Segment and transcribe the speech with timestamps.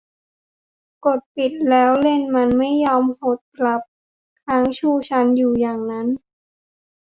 [1.05, 3.81] กดปิดแล้วเลนส์มันไม่ยอมหดกลับ
[4.45, 6.07] ค้างชูชันอยู่อย่างนั้น